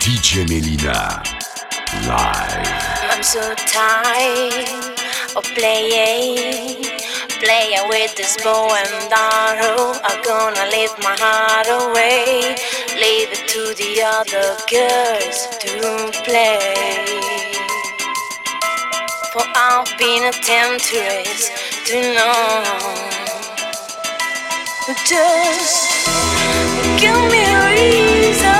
[0.00, 1.20] DJ Melyna.
[2.08, 2.66] Live.
[3.12, 4.66] I'm so tired
[5.36, 6.84] of playing,
[7.44, 9.92] playing with this bow and arrow.
[10.02, 12.56] I'm gonna leave my heart away,
[12.96, 16.74] leave it to the other girls to play.
[19.34, 21.50] For I've been a temptress
[21.88, 22.64] to know.
[25.04, 26.08] Just
[26.98, 28.59] give me a reason.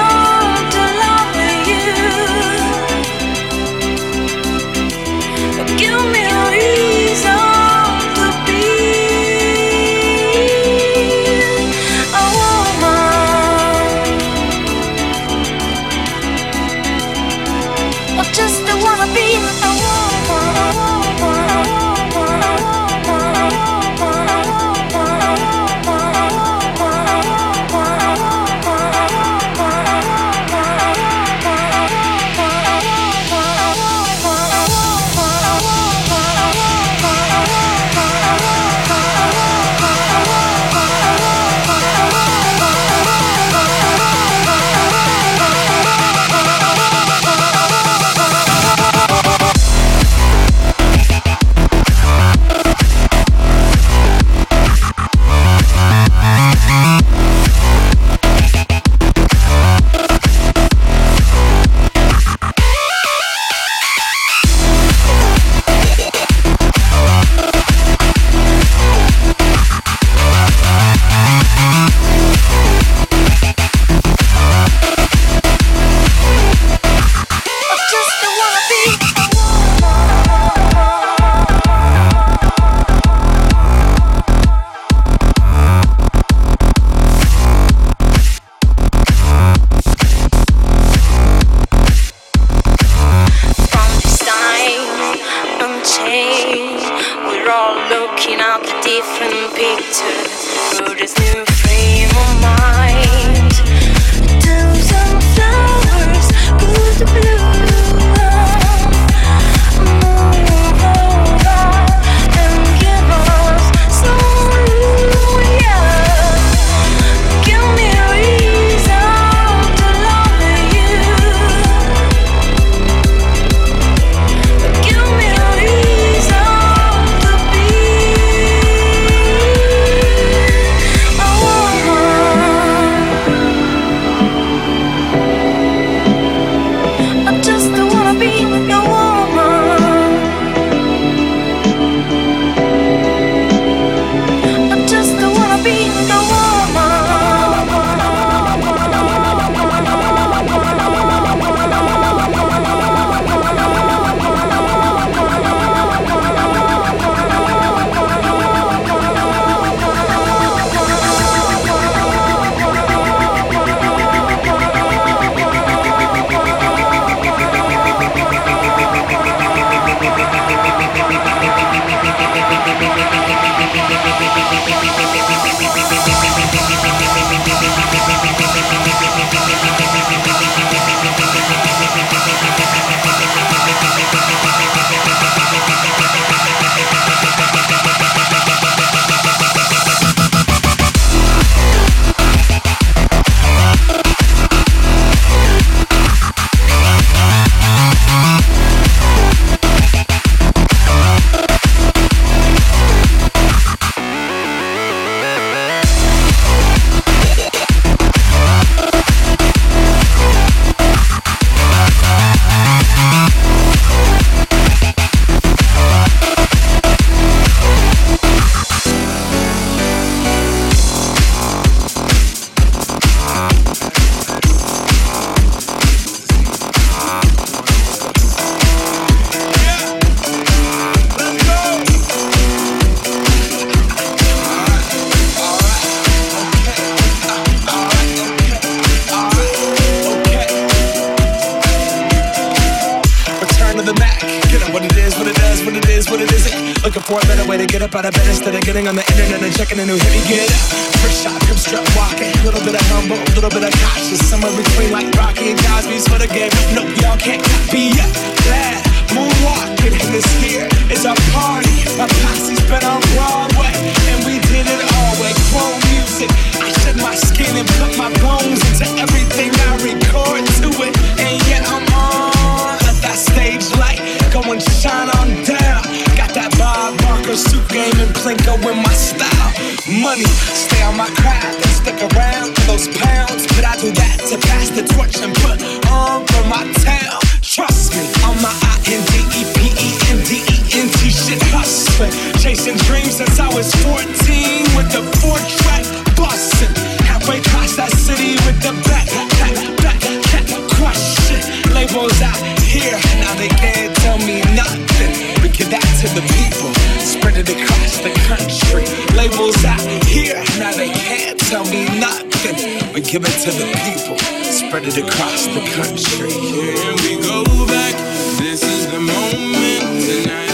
[311.51, 314.17] tell me nothing, but give it to the people.
[314.45, 316.31] Spread it across the country.
[316.31, 317.97] Here we go back.
[318.39, 320.50] This is the moment tonight.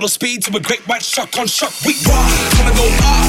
[0.00, 1.76] little speed to a great white shark on shark.
[1.84, 2.24] We rock,
[2.56, 3.28] wanna go off.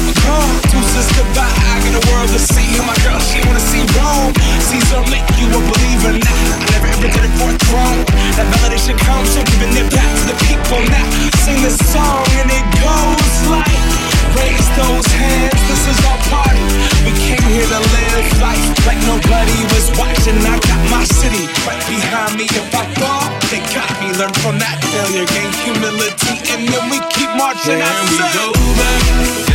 [0.72, 2.64] Two sisters divide, I got a world to see.
[2.80, 4.32] And my girl, she wanna see Rome.
[4.72, 6.44] Caesar make you a believer now.
[6.56, 8.00] I never ever did it for a throne.
[8.40, 11.04] That validation comes from giving it back to the people now.
[11.44, 13.76] Sing this song and it goes like.
[14.32, 16.64] Raise those hands, this is our party.
[17.04, 20.40] We came here to live life like nobody was watching.
[20.40, 21.81] I got my city right
[25.12, 27.80] failure, gain humility, and then we keep marching.
[27.80, 29.51] And we go back.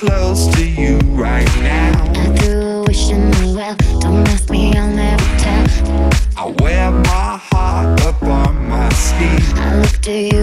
[0.00, 1.92] close to you right now.
[2.14, 3.18] I do wish you
[3.54, 3.76] well.
[4.00, 6.10] Don't ask me, I'll never tell.
[6.38, 9.52] I wear my heart upon my sleeve.
[9.58, 10.39] I look to you.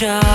[0.00, 0.29] job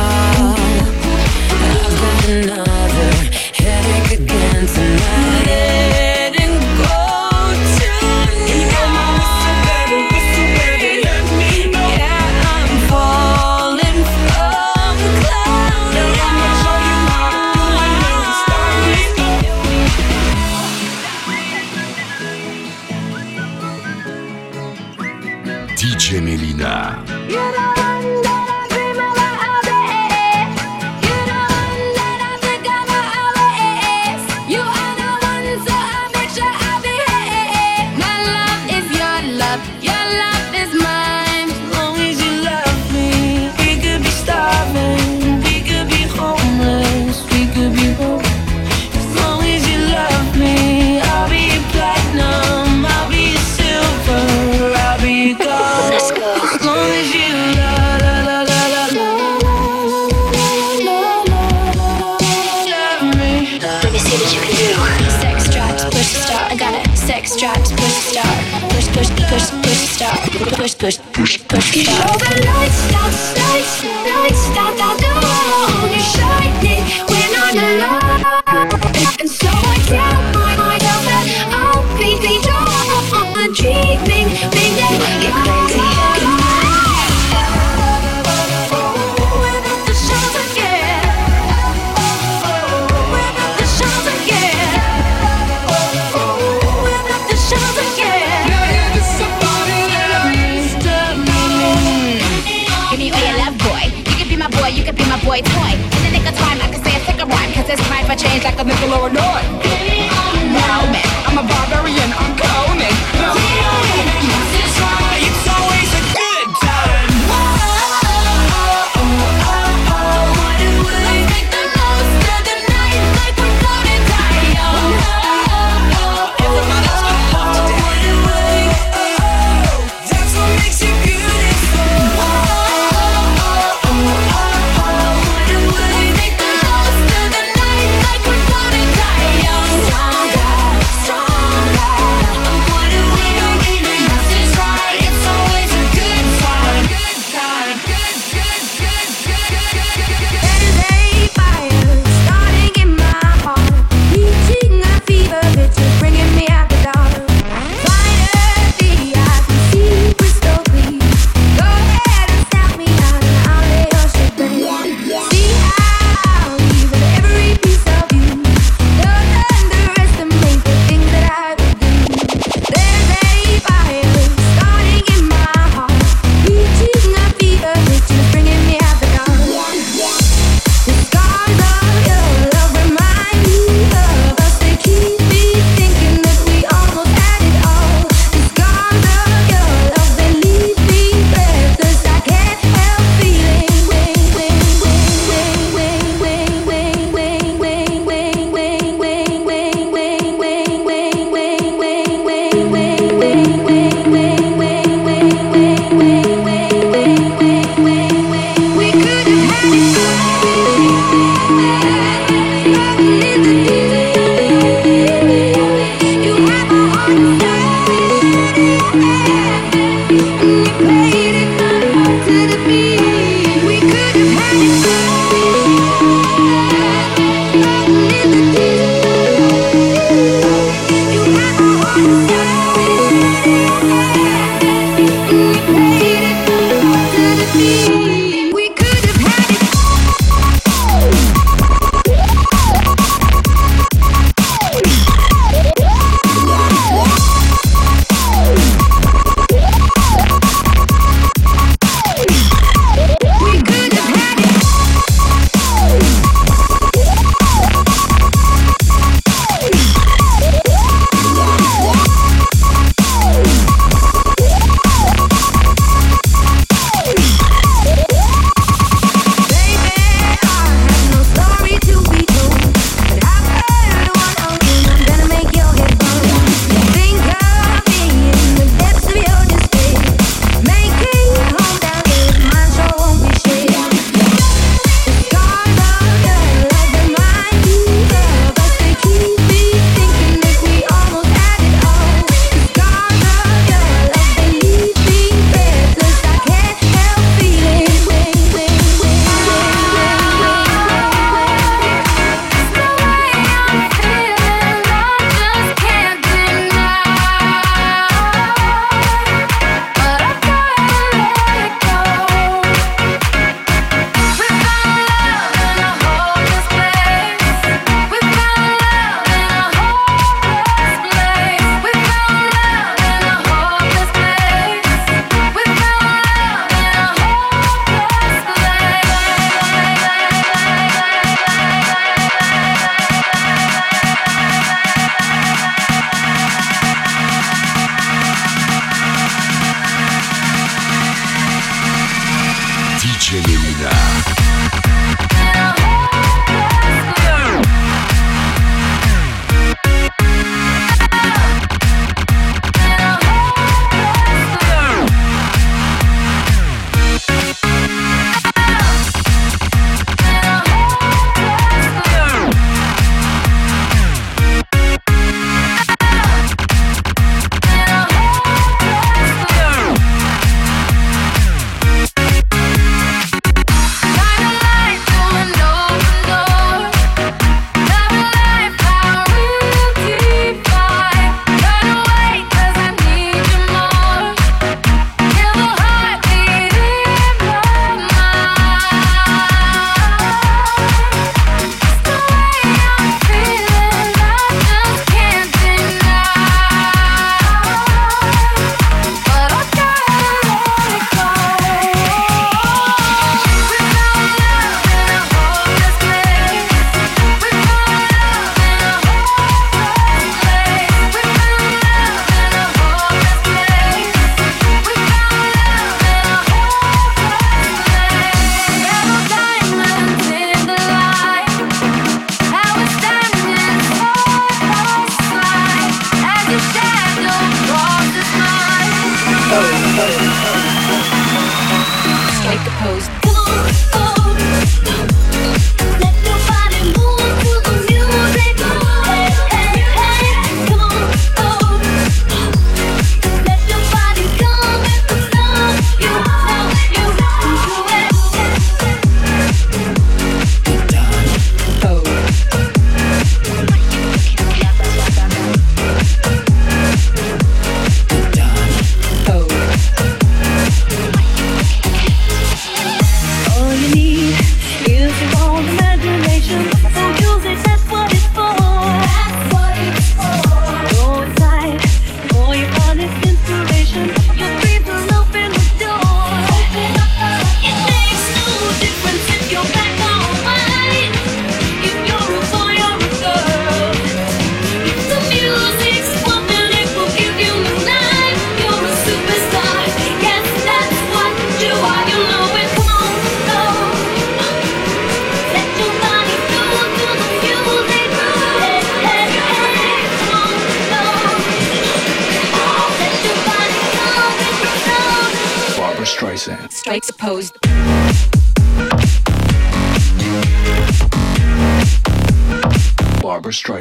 [343.26, 343.90] Çelimda.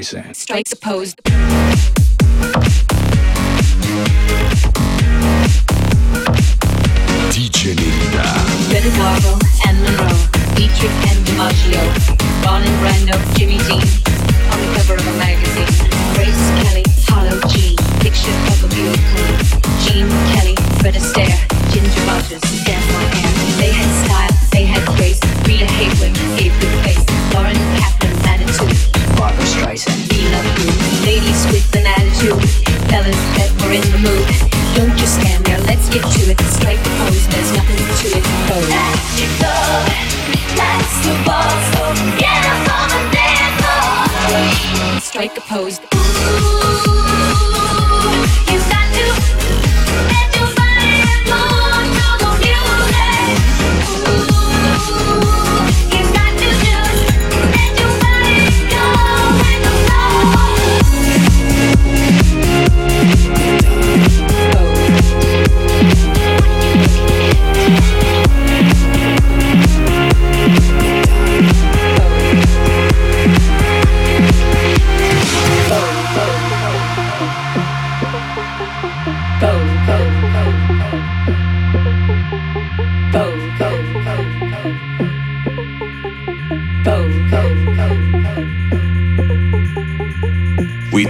[0.05, 0.37] Streisand.
[0.37, 1.24] Strikes opposed.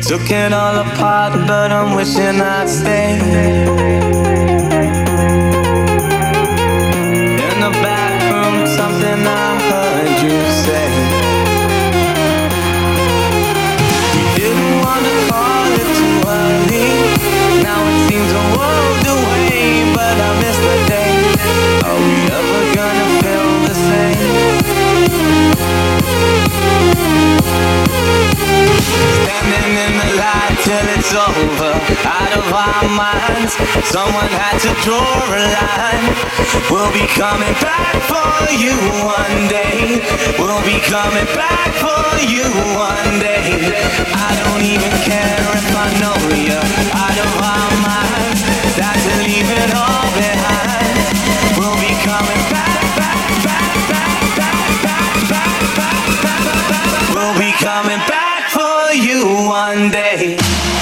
[0.06, 3.83] Took it all apart, but I'm wishing I'd stay.
[30.74, 31.70] Till it's over,
[32.02, 33.54] out of our minds.
[33.86, 36.06] Someone had to draw a line.
[36.66, 38.74] We'll be coming back for you
[39.06, 40.02] one day.
[40.34, 43.70] We'll be coming back for you one day.
[44.18, 48.40] I don't even care if I know you're out of our minds.
[48.74, 51.14] Time to leave it all behind.
[51.54, 57.14] We'll be coming back, back, back, back, back, back, back, back, back, back.
[57.14, 58.13] We'll be coming back
[59.14, 60.73] you one day.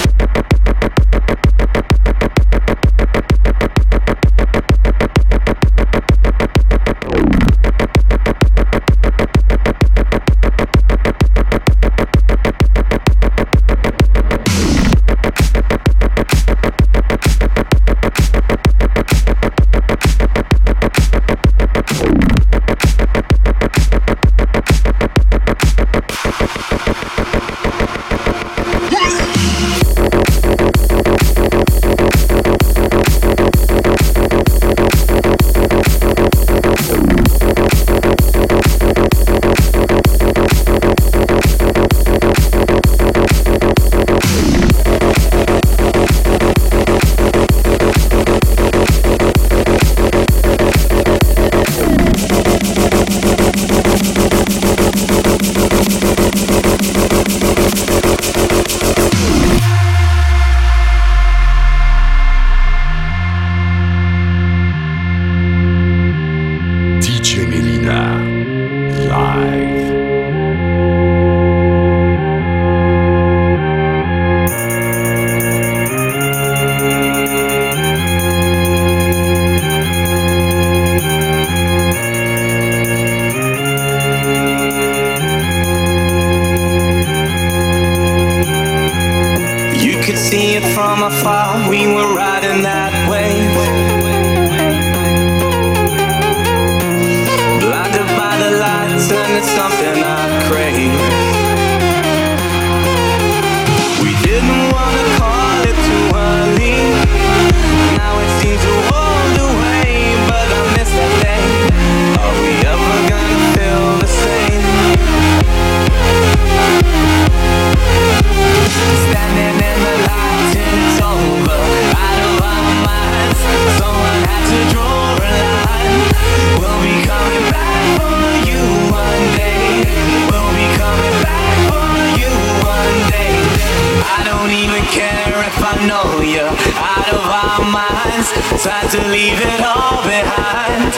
[138.62, 140.94] To leave it all behind.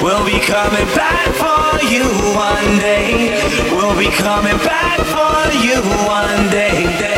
[0.00, 3.34] We'll be coming back for you one day.
[3.72, 7.17] We'll be coming back for you one day.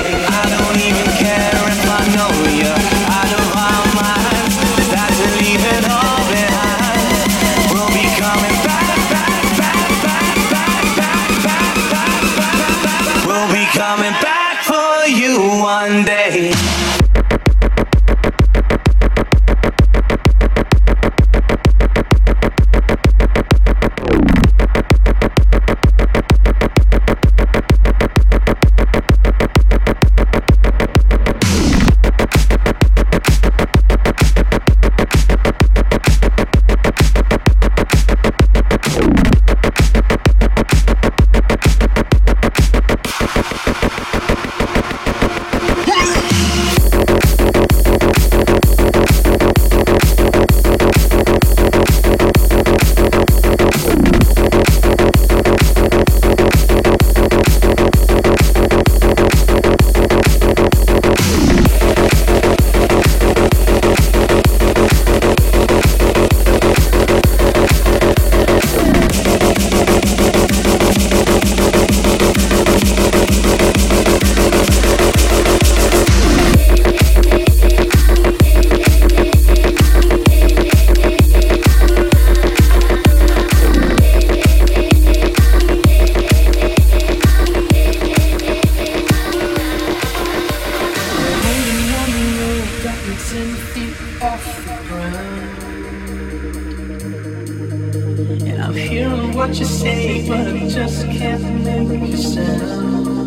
[98.42, 103.18] And I'm hearing what you say, but I just can't make a sound.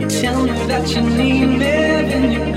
[0.00, 2.53] You tell me that you need me, you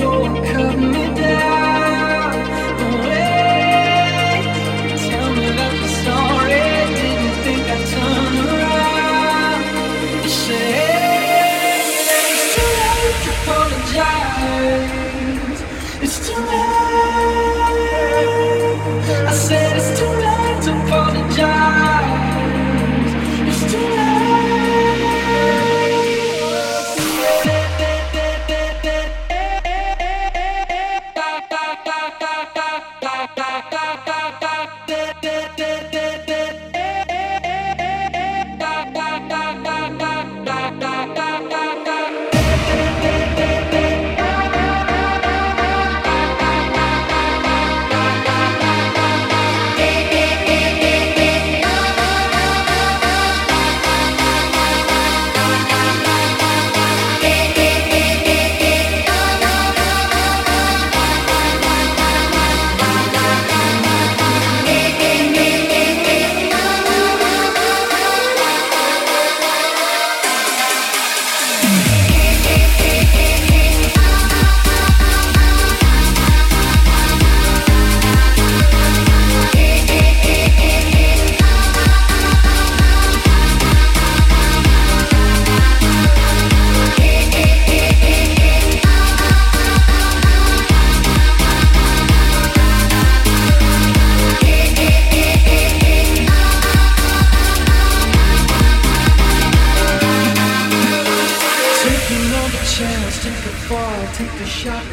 [102.47, 104.85] Take a chance, take a fall, take a shot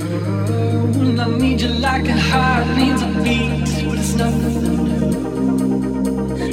[0.00, 5.10] Oh, and I need you like a heart needs a beat, but it's nothing new.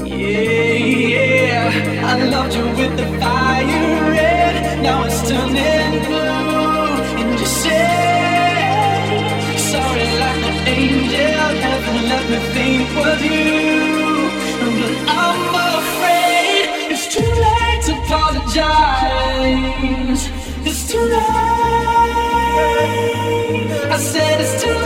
[0.06, 0.74] Yeah,
[1.14, 9.08] yeah, I loved you with the fire red, now it's turning blue, and you said
[9.72, 14.28] sorry like an angel, never let me think was you,
[14.60, 15.53] but I'm
[18.60, 20.30] apologize.
[20.66, 21.20] It's too late.
[23.90, 24.83] I said it's too late.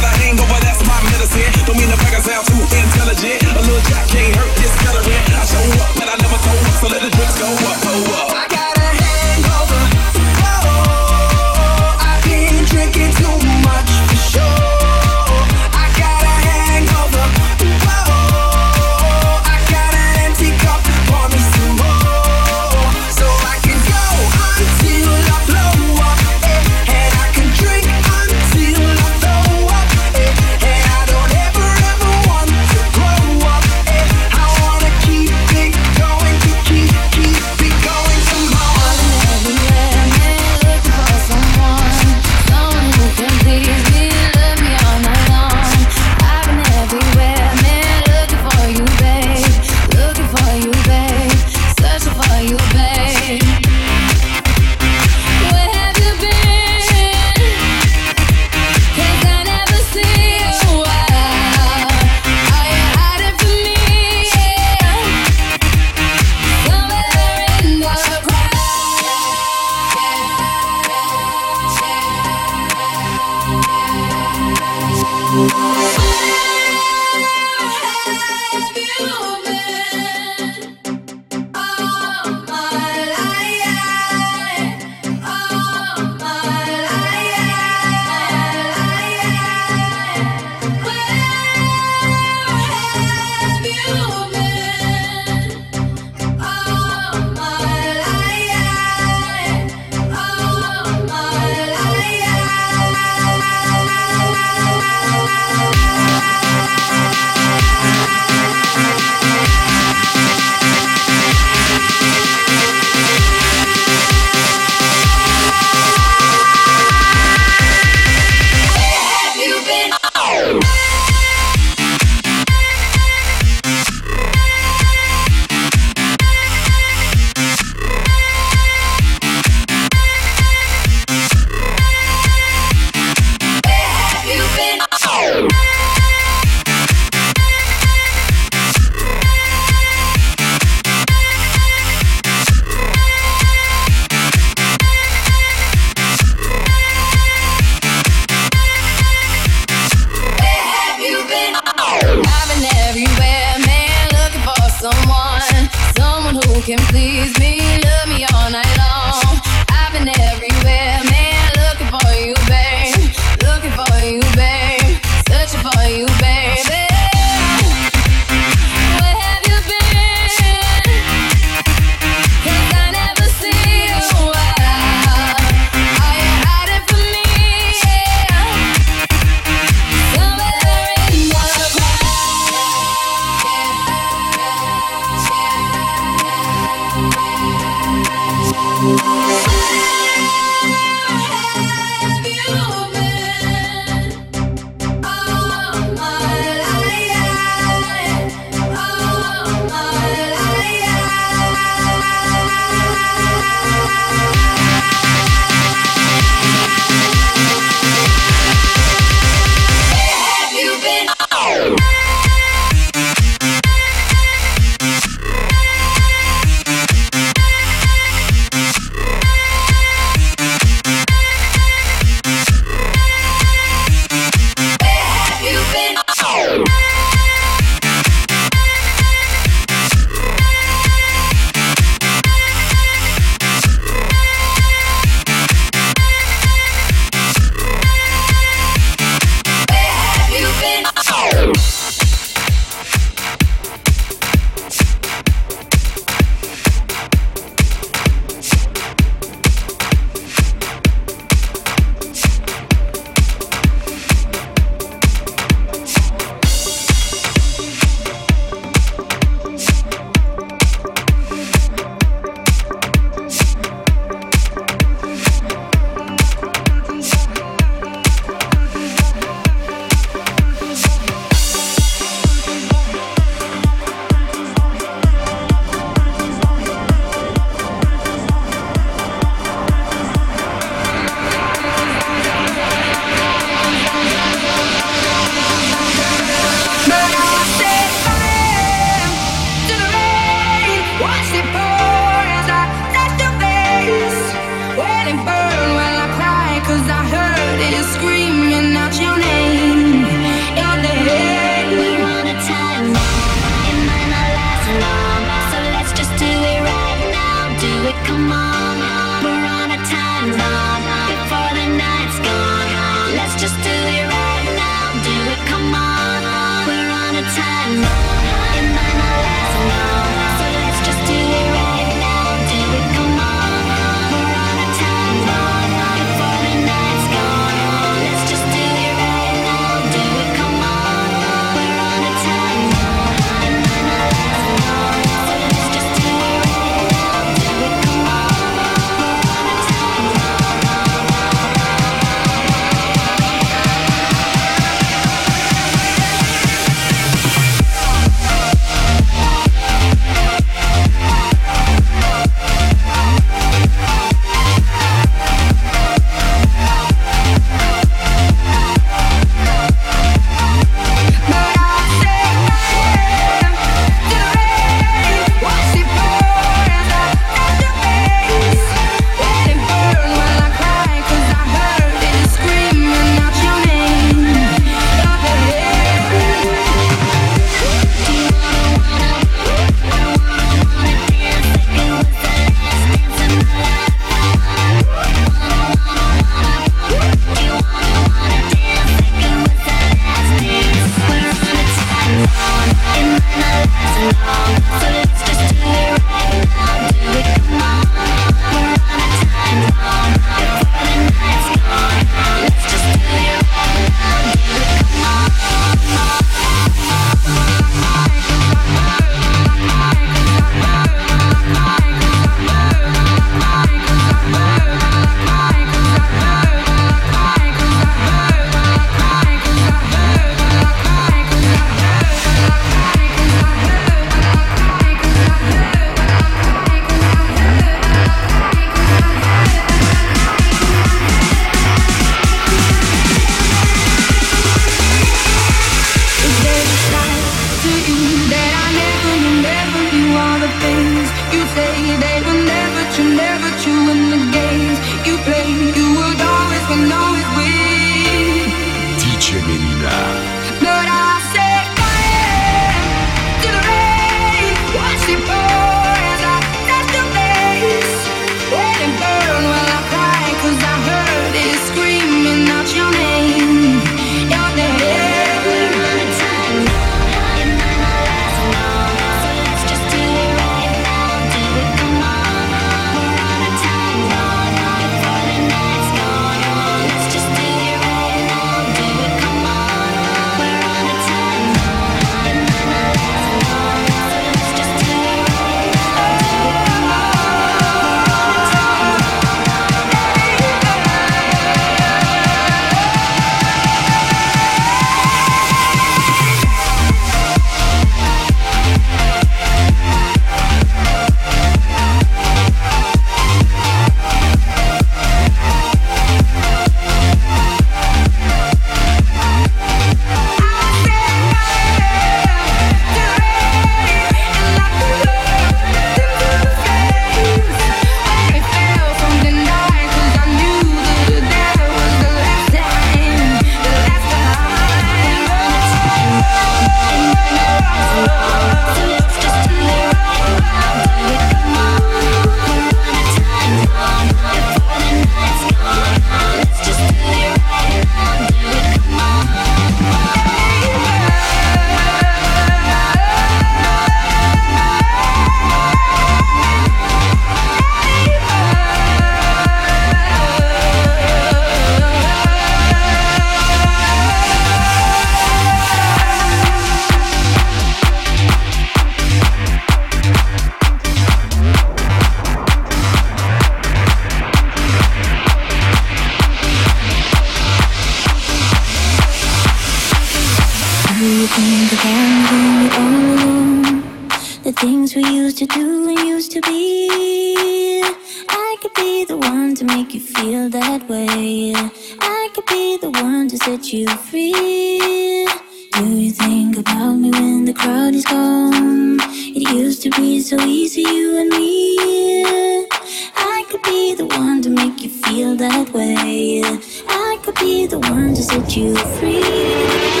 [588.49, 592.67] It used to be so easy, you and me.
[593.15, 596.41] I could be the one to make you feel that way.
[596.87, 600.00] I could be the one to set you free.